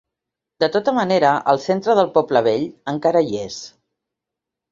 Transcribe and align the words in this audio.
De 0.61 0.67
tota 0.75 0.93
manera, 0.99 1.33
el 1.53 1.59
centre 1.65 1.95
del 1.99 2.09
poble 2.17 2.43
vell 2.49 2.65
encara 2.95 3.23
hi 3.27 3.39
és. 3.43 3.59